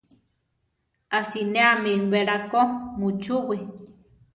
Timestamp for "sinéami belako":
1.31-2.59